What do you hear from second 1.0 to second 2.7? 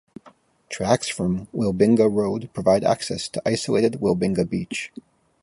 from Wilbinga Road